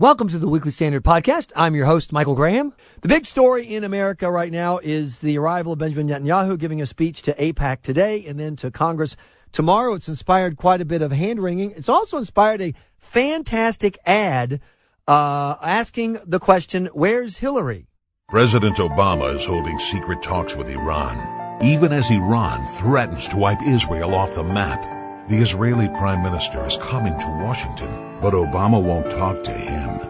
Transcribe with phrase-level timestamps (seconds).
[0.00, 1.50] Welcome to the Weekly Standard Podcast.
[1.56, 2.72] I'm your host, Michael Graham.
[3.02, 6.86] The big story in America right now is the arrival of Benjamin Netanyahu giving a
[6.86, 9.16] speech to AIPAC today and then to Congress
[9.50, 9.94] tomorrow.
[9.94, 11.72] It's inspired quite a bit of hand wringing.
[11.72, 14.60] It's also inspired a fantastic ad
[15.08, 17.88] uh, asking the question, Where's Hillary?
[18.28, 24.14] President Obama is holding secret talks with Iran, even as Iran threatens to wipe Israel
[24.14, 24.80] off the map.
[25.28, 30.00] The Israeli Prime Minister is coming to Washington, but Obama won't talk to him.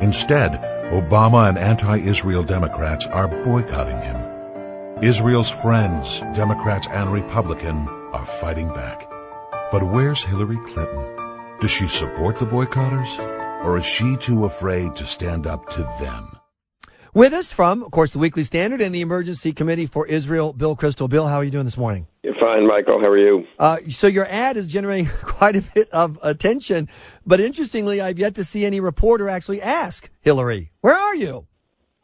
[0.00, 0.52] Instead,
[0.92, 5.02] Obama and anti-Israel Democrats are boycotting him.
[5.02, 9.08] Israel's friends, Democrats and Republican, are fighting back.
[9.70, 11.04] But where's Hillary Clinton?
[11.60, 13.18] Does she support the boycotters?
[13.64, 16.30] Or is she too afraid to stand up to them?
[17.12, 20.76] With us from, of course, the Weekly Standard and the Emergency Committee for Israel, Bill
[20.76, 21.08] Kristol.
[21.08, 22.06] Bill, how are you doing this morning?
[22.28, 23.00] You're fine, Michael.
[23.00, 23.46] How are you?
[23.58, 26.86] Uh, so your ad is generating quite a bit of attention,
[27.24, 31.46] but interestingly, I've yet to see any reporter actually ask Hillary, "Where are you?"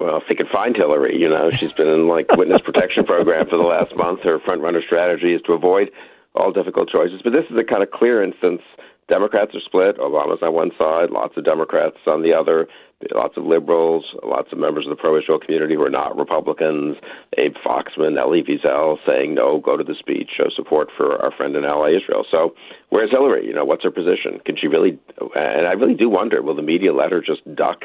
[0.01, 3.47] Well, if they could find Hillary, you know, she's been in like witness protection program
[3.51, 4.21] for the last month.
[4.23, 5.91] Her front runner strategy is to avoid
[6.35, 8.63] all difficult choices, but this is a kind of clear instance.
[9.09, 9.99] Democrats are split.
[9.99, 12.67] Obama's on one side, lots of Democrats on the other
[13.15, 16.97] lots of liberals, lots of members of the pro-Israel community who are not Republicans,
[17.37, 21.57] Abe Foxman, Elie Wiesel saying, no, go to the speech, show support for our friend
[21.57, 22.25] and ally Israel.
[22.31, 22.55] So
[22.91, 23.47] where's Hillary?
[23.47, 24.41] You know, what's her position?
[24.47, 24.99] Can she really,
[25.35, 27.85] and I really do wonder, will the media let her just duck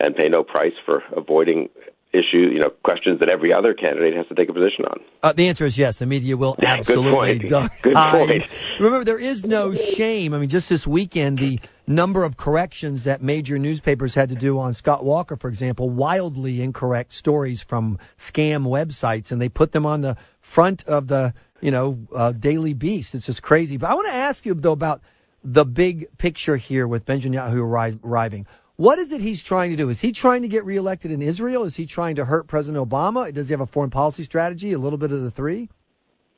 [0.00, 1.68] and pay no price for avoiding
[2.12, 5.00] issue, you know, questions that every other candidate has to take a position on?
[5.22, 5.98] Uh, the answer is yes.
[5.98, 7.82] The media will absolutely Good point.
[7.82, 8.42] Good point.
[8.78, 10.32] Remember, there is no shame.
[10.32, 14.58] I mean, just this weekend, the number of corrections that major newspapers had to do
[14.58, 19.84] on Scott Walker, for example, wildly incorrect stories from scam websites, and they put them
[19.84, 23.14] on the front of the, you know, uh, Daily Beast.
[23.14, 23.76] It's just crazy.
[23.76, 25.02] But I want to ask you, though, about
[25.44, 28.46] the big picture here with Benjamin Netanyahu arriving.
[28.76, 29.88] What is it he's trying to do?
[29.88, 31.64] Is he trying to get reelected in Israel?
[31.64, 33.32] Is he trying to hurt President Obama?
[33.32, 34.74] Does he have a foreign policy strategy?
[34.74, 35.70] A little bit of the three?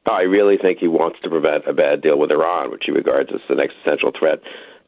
[0.06, 3.30] I really think he wants to prevent a bad deal with Iran, which he regards
[3.34, 4.38] as an existential threat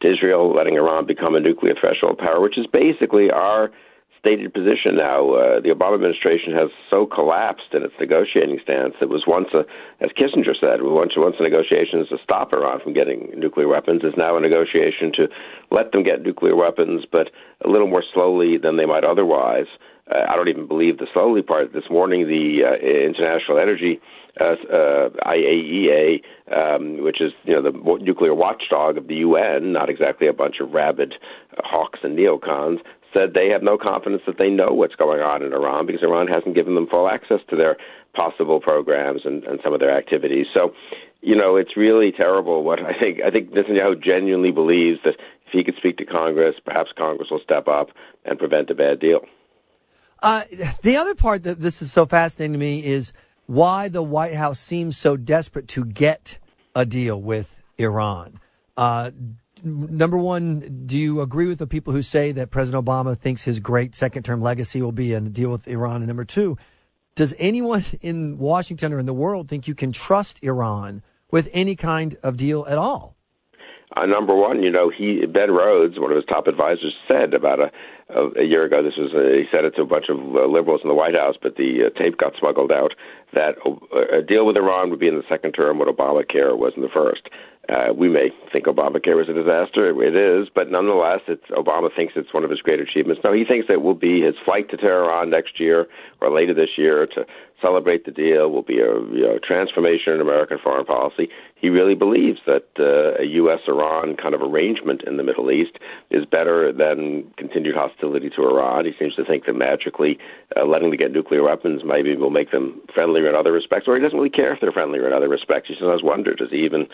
[0.03, 3.73] to Israel, letting Iran become a nuclear threshold power, which is basically our
[4.21, 5.33] stated position now.
[5.33, 8.95] Uh, the Obama administration has so collapsed in its negotiating stance.
[9.01, 9.65] It was once a,
[10.05, 14.15] as Kissinger said, once once a negotiation to stop Iran from getting nuclear weapons is
[14.17, 15.29] now a negotiation to
[15.71, 17.31] let them get nuclear weapons, but
[17.65, 19.67] a little more slowly than they might otherwise.
[20.11, 21.73] Uh, I don't even believe the slowly part.
[21.73, 24.01] This morning, the uh, International Energy
[24.41, 26.23] uh, uh, IAEA,
[26.55, 30.57] um, which is you know the nuclear watchdog of the UN, not exactly a bunch
[30.61, 31.15] of rabid
[31.59, 32.79] hawks and neocons,
[33.13, 36.29] said they have no confidence that they know what's going on in Iran because Iran
[36.29, 37.77] hasn't given them full access to their
[38.15, 40.47] possible programs and, and some of their activities.
[40.55, 40.73] So,
[41.21, 42.65] you know, it's really terrible.
[42.65, 45.15] What I think, I think Netanyahu genuinely believes that
[45.47, 47.89] if he could speak to Congress, perhaps Congress will step up
[48.25, 49.21] and prevent a bad deal.
[50.23, 50.43] Uh,
[50.83, 53.13] the other part that this is so fascinating to me is
[53.47, 56.39] why the White House seems so desperate to get
[56.75, 58.39] a deal with Iran.
[58.77, 59.11] Uh,
[59.65, 63.61] number one, do you agree with the people who say that President Obama thinks his
[63.61, 65.97] great second term legacy will be a deal with Iran?
[65.97, 66.57] And number two,
[67.15, 71.77] does anyone in Washington or in the world think you can trust Iran with any
[71.77, 73.17] kind of deal at all?
[73.97, 77.59] Uh, number one, you know, he Ben Rhodes, one of his top advisors, said about
[77.59, 77.71] a
[78.15, 78.83] a, a year ago.
[78.83, 81.15] This was a, he said it to a bunch of uh, liberals in the White
[81.15, 82.93] House, but the uh, tape got smuggled out.
[83.33, 86.73] That uh, a deal with Iran would be in the second term what Obamacare was
[86.77, 87.29] in the first.
[87.71, 89.91] Uh, we may think Obamacare was a disaster.
[90.03, 93.23] It is, but nonetheless, it's Obama thinks it's one of his great achievements.
[93.23, 95.87] Now, he thinks it will be his flight to Tehran next year
[96.21, 97.25] or later this year to
[97.63, 98.51] celebrate the deal.
[98.51, 101.29] Will be a you know, transformation in American foreign policy.
[101.55, 105.77] He really believes that uh, a U.S.-Iran kind of arrangement in the Middle East
[106.11, 108.87] is better than continued hostility to Iran.
[108.87, 110.19] He seems to think that magically
[110.57, 113.95] uh, letting them get nuclear weapons maybe will make them friendlier in other respects, or
[113.95, 115.69] he doesn't really care if they're friendlier in other respects.
[115.69, 116.87] He sometimes wonders, does he even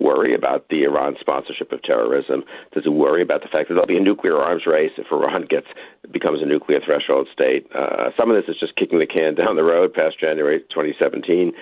[0.00, 2.44] worry about the Iran sponsorship of terrorism?
[2.72, 5.44] Does it worry about the fact that there'll be a nuclear arms race if Iran
[5.50, 5.66] gets
[6.10, 7.66] becomes a nuclear threshold state?
[7.74, 11.52] Uh, some of this is just kicking the can down the road past January 2017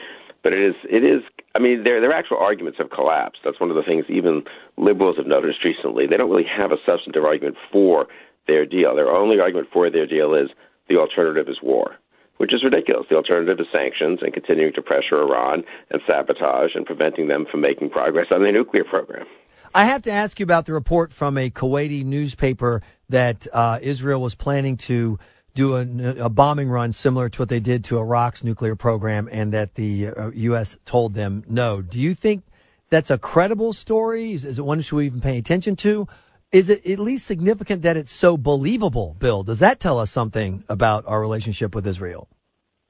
[0.42, 1.22] but it is it is
[1.54, 3.40] I mean their their actual arguments have collapsed.
[3.44, 4.42] That's one of the things even
[4.76, 6.06] liberals have noticed recently.
[6.06, 8.06] They don't really have a substantive argument for
[8.46, 8.94] their deal.
[8.94, 10.50] Their only argument for their deal is
[10.88, 11.96] the alternative is war,
[12.42, 13.06] which is ridiculous.
[13.08, 15.62] The alternative is sanctions and continuing to pressure Iran
[15.92, 19.26] and sabotage and preventing them from making progress on their nuclear program.
[19.72, 24.20] I have to ask you about the report from a Kuwaiti newspaper that uh, Israel
[24.20, 25.20] was planning to
[25.54, 29.52] do a, a, bombing run similar to what they did to Iraq's nuclear program and
[29.52, 30.76] that the uh, U.S.
[30.84, 31.80] told them no.
[31.80, 32.42] Do you think
[32.90, 34.32] that's a credible story?
[34.32, 36.08] Is, is it one should we even pay attention to?
[36.52, 39.42] Is it at least significant that it's so believable, Bill?
[39.42, 42.28] Does that tell us something about our relationship with Israel?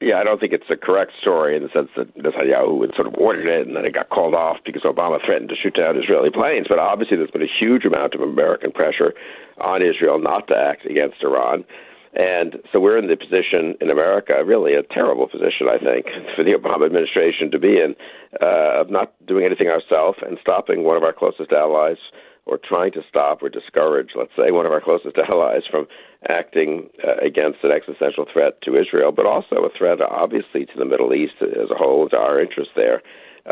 [0.03, 3.06] Yeah, I don't think it's a correct story in the sense that Netanyahu had sort
[3.06, 5.97] of ordered it and then it got called off because Obama threatened to shoot down
[5.97, 6.67] Israeli planes.
[6.69, 9.14] But obviously, there's been a huge amount of American pressure
[9.61, 11.62] on Israel not to act against Iran.
[12.14, 16.06] And so we're in the position in America, really a terrible position, I think,
[16.37, 17.94] for the Obama administration to be in,
[18.43, 22.03] uh, of not doing anything ourselves and stopping one of our closest allies
[22.44, 25.87] or trying to stop or discourage, let's say, one of our closest allies from
[26.29, 30.85] acting uh, against an existential threat to Israel, but also a threat, obviously, to the
[30.85, 33.03] Middle East as a whole, to our interests there.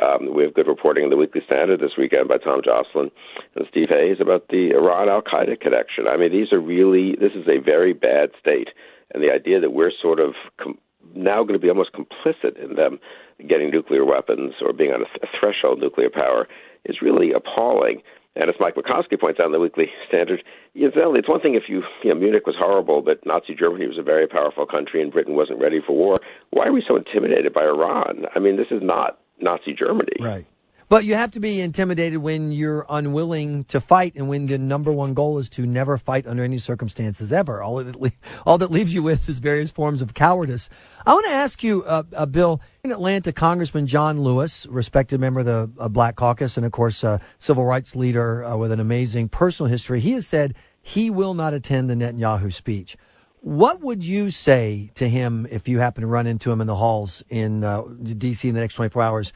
[0.01, 3.11] Um, we have good reporting in the Weekly Standard this weekend by Tom Joscelyn
[3.57, 6.07] and Steve Hayes about the Iran Al Qaeda connection.
[6.07, 8.69] I mean, these are really, this is a very bad state.
[9.13, 10.79] And the idea that we're sort of com-
[11.15, 13.01] now going to be almost complicit in them
[13.49, 16.47] getting nuclear weapons or being on a, th- a threshold nuclear power
[16.85, 18.03] is really appalling.
[18.37, 20.43] And as Mike McCoskey points out in the Weekly Standard,
[20.75, 24.03] it's one thing if you, you know, Munich was horrible, but Nazi Germany was a
[24.03, 26.21] very powerful country and Britain wasn't ready for war.
[26.51, 28.27] Why are we so intimidated by Iran?
[28.35, 30.17] I mean, this is not Nazi Germany.
[30.21, 30.47] Right.
[30.91, 34.91] But you have to be intimidated when you're unwilling to fight and when the number
[34.91, 37.63] one goal is to never fight under any circumstances ever.
[37.63, 38.13] All that,
[38.45, 40.69] all that leaves you with is various forms of cowardice.
[41.07, 45.41] I want to ask you, uh, uh, Bill, in Atlanta, Congressman John Lewis, respected member
[45.41, 48.81] of the uh, Black Caucus and, of course, uh, civil rights leader uh, with an
[48.81, 52.97] amazing personal history, he has said he will not attend the Netanyahu speech.
[53.43, 56.75] What would you say to him if you happen to run into him in the
[56.75, 58.49] halls in uh, D.C.
[58.49, 59.33] in the next 24 hours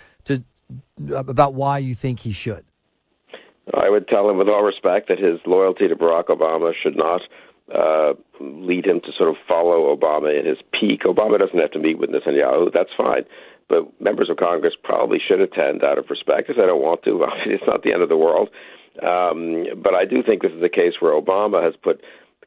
[1.15, 2.65] about why you think he should?
[3.73, 7.23] I would tell him with all respect that his loyalty to Barack Obama should not
[7.75, 11.05] uh, lead him to sort of follow Obama in his pique.
[11.05, 12.73] Obama doesn't have to meet with Netanyahu.
[12.73, 13.25] That's fine.
[13.69, 16.51] But members of Congress probably should attend out of respect.
[16.51, 18.51] If they don't want to, it's not the end of the world.
[19.03, 22.01] Um, but I do think this is a case where Obama has put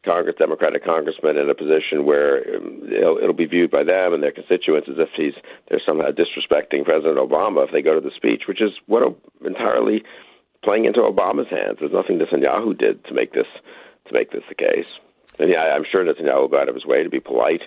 [0.06, 4.24] Congress, Democratic congressman in a position where um, it'll, it'll be viewed by them and
[4.24, 5.34] their constituents as if he's
[5.70, 9.04] they're somehow disrespecting President Obama if they go to the speech, which is what
[9.46, 10.04] entirely
[10.64, 11.78] playing into Obama's hands.
[11.80, 13.48] There's nothing Netanyahu did to make this
[14.08, 14.88] to make this the case.
[15.40, 17.62] And yeah, I'm sure Netanyahu will go out of his way to be polite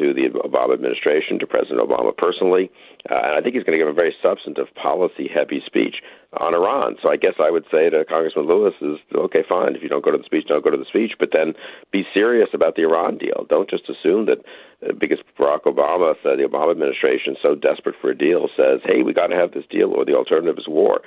[0.00, 2.72] to the Obama administration, to President Obama personally.
[3.08, 6.00] Uh, and I think he's going to give a very substantive, policy heavy speech
[6.40, 6.96] on Iran.
[7.02, 9.76] So I guess I would say to Congressman Lewis is okay, fine.
[9.76, 11.12] If you don't go to the speech, don't go to the speech.
[11.18, 11.52] But then
[11.92, 13.44] be serious about the Iran deal.
[13.48, 14.40] Don't just assume that
[14.80, 19.02] uh, because Barack Obama said the Obama administration so desperate for a deal says, hey,
[19.04, 21.00] we got to have this deal, or the alternative is war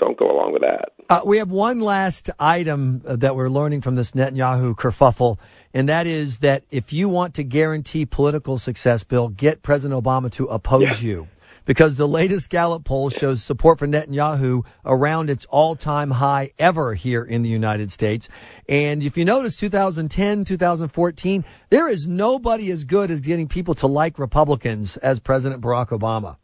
[0.00, 0.92] don't go along with that.
[1.08, 5.38] Uh, we have one last item uh, that we're learning from this Netanyahu kerfuffle,
[5.72, 10.30] and that is that if you want to guarantee political success, Bill, get President Obama
[10.32, 11.08] to oppose yeah.
[11.08, 11.28] you.
[11.66, 16.94] Because the latest Gallup poll shows support for Netanyahu around its all time high ever
[16.94, 18.28] here in the United States.
[18.68, 23.86] And if you notice 2010, 2014, there is nobody as good as getting people to
[23.86, 26.39] like Republicans as President Barack Obama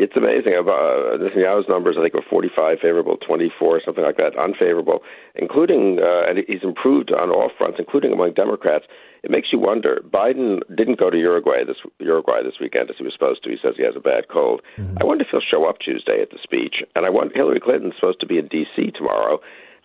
[0.00, 0.56] it's amazing.
[0.56, 5.00] Uh, Netanyahu's numbers, I think, were 45 favorable, 24, something like that, unfavorable,
[5.36, 8.86] including, uh, and he's improved on all fronts, including among Democrats.
[9.22, 10.00] It makes you wonder.
[10.08, 13.50] Biden didn't go to Uruguay this Uruguay this weekend as he was supposed to.
[13.50, 14.62] He says he has a bad cold.
[14.78, 14.96] Mm-hmm.
[15.00, 16.80] I wonder if he'll show up Tuesday at the speech.
[16.96, 18.92] And I want Hillary Clinton's supposed to be in D.C.
[18.96, 19.40] tomorrow.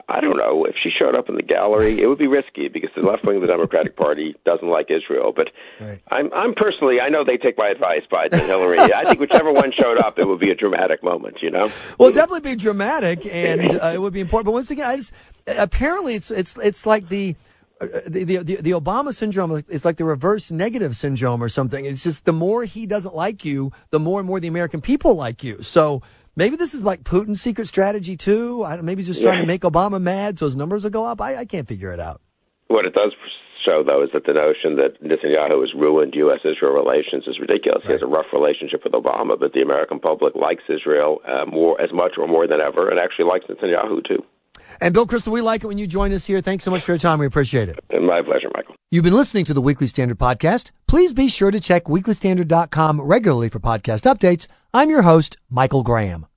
[0.08, 2.02] I don't know if she showed up in the gallery.
[2.02, 5.34] It would be risky because the left wing of the Democratic Party doesn't like Israel.
[5.36, 5.50] But
[5.82, 6.00] right.
[6.12, 8.80] I'm, I'm personally, I know they take my advice, Biden and Hillary.
[8.80, 11.38] I think whichever one showed up, it would be a dramatic moment.
[11.42, 11.72] You know?
[12.00, 14.46] Well, definitely be dramatic, and uh, it would be important.
[14.46, 15.12] But once again, I just
[15.48, 17.36] apparently it's it's it's like the.
[17.82, 21.84] Uh, the, the, the Obama syndrome is like the reverse negative syndrome or something.
[21.84, 25.16] It's just the more he doesn't like you, the more and more the American people
[25.16, 25.62] like you.
[25.62, 26.02] So
[26.36, 28.64] Maybe this is like Putin's secret strategy too.
[28.66, 29.42] I, maybe he's just trying yeah.
[29.42, 31.22] to make Obama mad so his numbers will go up.
[31.22, 32.22] I, I can't figure it out.
[32.68, 33.14] What it does
[33.66, 37.82] show, though, is that the notion that Netanyahu has ruined U.S.-Israel relations is ridiculous.
[37.84, 37.88] Right.
[37.88, 41.80] He has a rough relationship with Obama, but the American public likes Israel uh, more,
[41.82, 44.24] as much or more than ever, and actually likes Netanyahu too.
[44.82, 46.42] And Bill Kristol, we like it when you join us here.
[46.42, 47.20] Thanks so much for your time.
[47.20, 47.80] We appreciate it.
[48.02, 48.45] My pleasure.
[48.96, 50.72] You've been listening to the Weekly Standard Podcast.
[50.88, 54.48] Please be sure to check weeklystandard.com regularly for podcast updates.
[54.74, 56.28] I'm your host, Michael Graham.